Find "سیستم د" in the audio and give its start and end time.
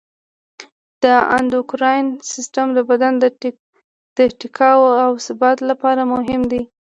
2.31-2.79